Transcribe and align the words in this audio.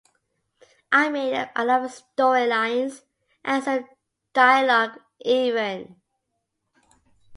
I 0.91 1.09
made 1.09 1.35
up 1.35 1.51
a 1.55 1.63
lot 1.63 1.85
of 1.85 1.91
story 1.91 2.47
lines 2.47 3.03
and 3.45 3.63
some 3.63 3.87
dialogue, 4.33 4.99
even. 5.19 5.95